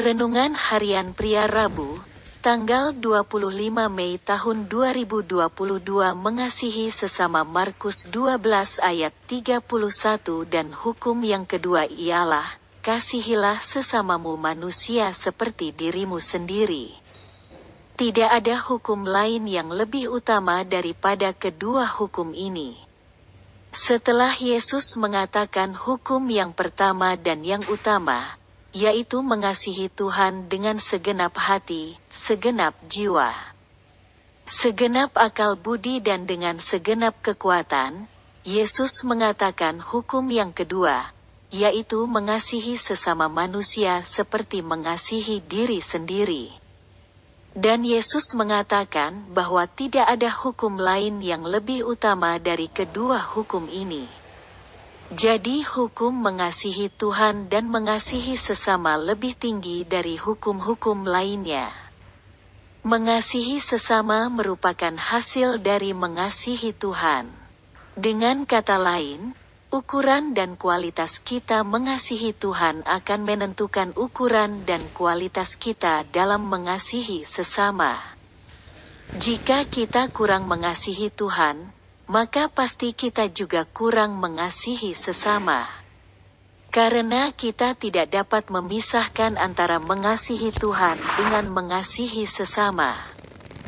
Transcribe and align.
Renungan 0.00 0.56
Harian 0.56 1.12
Pria 1.12 1.44
Rabu, 1.44 2.00
tanggal 2.40 2.96
25 2.96 3.36
Mei 3.92 4.16
tahun 4.16 4.64
2022 4.64 5.44
mengasihi 6.16 6.88
sesama 6.88 7.44
Markus 7.44 8.08
12 8.08 8.80
ayat 8.80 9.12
31 9.28 9.60
dan 10.48 10.72
hukum 10.72 11.20
yang 11.20 11.44
kedua 11.44 11.84
ialah, 11.84 12.48
kasihilah 12.80 13.60
sesamamu 13.60 14.40
manusia 14.40 15.12
seperti 15.12 15.76
dirimu 15.76 16.16
sendiri. 16.16 16.96
Tidak 18.00 18.30
ada 18.32 18.56
hukum 18.56 19.04
lain 19.04 19.44
yang 19.44 19.68
lebih 19.68 20.08
utama 20.08 20.64
daripada 20.64 21.36
kedua 21.36 21.84
hukum 21.84 22.32
ini. 22.32 22.72
Setelah 23.76 24.32
Yesus 24.32 24.96
mengatakan 24.96 25.76
hukum 25.76 26.24
yang 26.32 26.56
pertama 26.56 27.20
dan 27.20 27.44
yang 27.44 27.60
utama, 27.68 28.39
yaitu 28.70 29.18
mengasihi 29.22 29.90
Tuhan 29.90 30.46
dengan 30.46 30.78
segenap 30.78 31.34
hati, 31.34 31.98
segenap 32.10 32.78
jiwa, 32.86 33.34
segenap 34.46 35.14
akal 35.18 35.58
budi 35.58 35.98
dan 35.98 36.26
dengan 36.26 36.58
segenap 36.62 37.18
kekuatan, 37.22 38.06
Yesus 38.46 39.02
mengatakan 39.02 39.82
hukum 39.82 40.30
yang 40.30 40.54
kedua, 40.54 41.12
yaitu 41.50 42.06
mengasihi 42.06 42.78
sesama 42.78 43.26
manusia 43.26 44.06
seperti 44.06 44.62
mengasihi 44.62 45.42
diri 45.42 45.82
sendiri. 45.82 46.54
Dan 47.50 47.82
Yesus 47.82 48.30
mengatakan 48.38 49.26
bahwa 49.34 49.66
tidak 49.66 50.06
ada 50.06 50.30
hukum 50.30 50.78
lain 50.78 51.18
yang 51.18 51.42
lebih 51.42 51.82
utama 51.82 52.38
dari 52.38 52.70
kedua 52.70 53.18
hukum 53.18 53.66
ini. 53.66 54.06
Jadi 55.10 55.66
hukum 55.66 56.22
mengasihi 56.22 56.86
Tuhan 56.86 57.50
dan 57.50 57.66
mengasihi 57.66 58.38
sesama 58.38 58.94
lebih 58.94 59.34
tinggi 59.34 59.82
dari 59.82 60.14
hukum-hukum 60.14 61.02
lainnya. 61.02 61.74
Mengasihi 62.86 63.58
sesama 63.58 64.30
merupakan 64.30 64.94
hasil 64.94 65.58
dari 65.66 65.98
mengasihi 65.98 66.70
Tuhan. 66.70 67.26
Dengan 67.98 68.46
kata 68.46 68.78
lain, 68.78 69.34
ukuran 69.74 70.30
dan 70.30 70.54
kualitas 70.54 71.18
kita 71.18 71.66
mengasihi 71.66 72.30
Tuhan 72.30 72.86
akan 72.86 73.20
menentukan 73.26 73.90
ukuran 73.98 74.62
dan 74.62 74.78
kualitas 74.94 75.58
kita 75.58 76.06
dalam 76.14 76.46
mengasihi 76.46 77.26
sesama. 77.26 77.98
Jika 79.18 79.66
kita 79.66 80.06
kurang 80.14 80.46
mengasihi 80.46 81.10
Tuhan, 81.10 81.79
maka 82.10 82.50
pasti 82.50 82.90
kita 82.90 83.30
juga 83.30 83.62
kurang 83.70 84.18
mengasihi 84.18 84.98
sesama. 84.98 85.70
Karena 86.74 87.30
kita 87.30 87.78
tidak 87.78 88.10
dapat 88.10 88.50
memisahkan 88.50 89.38
antara 89.38 89.78
mengasihi 89.78 90.50
Tuhan 90.50 90.98
dengan 91.14 91.46
mengasihi 91.54 92.26
sesama. 92.26 92.98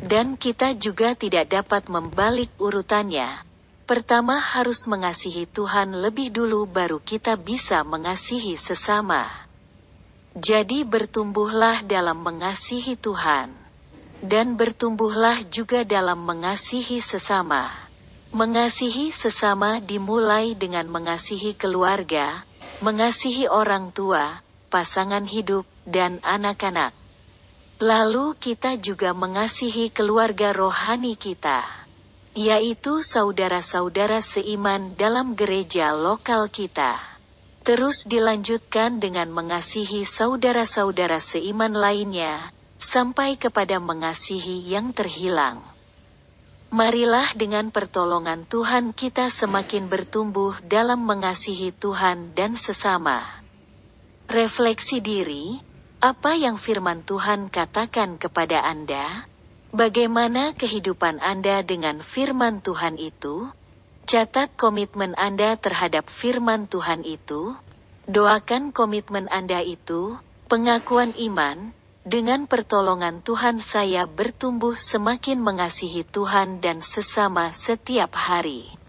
Dan 0.03 0.35
kita 0.35 0.75
juga 0.75 1.15
tidak 1.15 1.55
dapat 1.55 1.87
membalik 1.87 2.51
urutannya. 2.59 3.47
Pertama 3.87 4.43
harus 4.43 4.91
mengasihi 4.91 5.47
Tuhan 5.47 5.95
lebih 6.03 6.35
dulu 6.35 6.67
baru 6.67 6.99
kita 6.99 7.39
bisa 7.39 7.87
mengasihi 7.87 8.59
sesama. 8.59 9.27
Jadi 10.35 10.83
bertumbuhlah 10.83 11.87
dalam 11.87 12.19
mengasihi 12.19 12.99
Tuhan. 12.99 13.55
Dan 14.19 14.59
bertumbuhlah 14.59 15.47
juga 15.47 15.87
dalam 15.87 16.23
mengasihi 16.23 16.99
sesama. 17.03 17.82
Mengasihi 18.33 19.13
sesama 19.13 19.77
dimulai 19.77 20.57
dengan 20.57 20.89
mengasihi 20.89 21.53
keluarga, 21.53 22.41
mengasihi 22.81 23.45
orang 23.45 23.93
tua, 23.93 24.41
pasangan 24.73 25.29
hidup, 25.29 25.69
dan 25.85 26.17
anak-anak. 26.25 26.97
Lalu 27.77 28.33
kita 28.41 28.81
juga 28.81 29.13
mengasihi 29.13 29.93
keluarga 29.93 30.49
rohani 30.49 31.13
kita, 31.13 31.61
yaitu 32.33 33.05
saudara-saudara 33.05 34.17
seiman 34.17 34.97
dalam 34.97 35.37
gereja 35.37 35.93
lokal 35.93 36.49
kita. 36.49 36.97
Terus 37.61 38.01
dilanjutkan 38.01 38.97
dengan 38.97 39.29
mengasihi 39.29 40.09
saudara-saudara 40.09 41.21
seiman 41.21 41.77
lainnya, 41.77 42.49
sampai 42.81 43.37
kepada 43.37 43.77
mengasihi 43.77 44.73
yang 44.73 44.89
terhilang. 44.89 45.72
Marilah 46.73 47.37
dengan 47.37 47.69
pertolongan 47.69 48.49
Tuhan 48.49 48.97
kita 48.97 49.29
semakin 49.29 49.93
bertumbuh 49.93 50.57
dalam 50.65 51.05
mengasihi 51.05 51.69
Tuhan 51.69 52.33
dan 52.33 52.57
sesama. 52.57 53.45
Refleksi 54.25 54.97
diri, 54.97 55.61
apa 56.01 56.33
yang 56.33 56.57
firman 56.57 57.05
Tuhan 57.05 57.53
katakan 57.53 58.17
kepada 58.17 58.65
Anda? 58.65 59.29
Bagaimana 59.69 60.57
kehidupan 60.57 61.21
Anda 61.21 61.61
dengan 61.61 62.01
firman 62.01 62.65
Tuhan 62.65 62.97
itu? 62.97 63.53
Catat 64.09 64.57
komitmen 64.57 65.13
Anda 65.13 65.53
terhadap 65.61 66.09
firman 66.09 66.65
Tuhan 66.65 67.05
itu. 67.05 67.53
Doakan 68.09 68.73
komitmen 68.73 69.29
Anda 69.29 69.61
itu, 69.61 70.17
pengakuan 70.49 71.13
iman, 71.21 71.69
dengan 72.03 72.51
pertolongan 72.51 73.23
Tuhan 73.23 73.63
saya 73.63 74.03
bertumbuh 74.03 74.75
semakin 74.75 75.39
mengasihi 75.39 76.03
Tuhan 76.03 76.59
dan 76.59 76.83
sesama 76.83 77.55
setiap 77.55 78.11
hari. 78.11 78.82